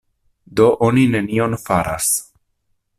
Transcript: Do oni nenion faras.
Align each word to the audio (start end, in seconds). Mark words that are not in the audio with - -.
Do 0.59 0.69
oni 0.87 1.05
nenion 1.17 1.55
faras. 1.67 2.11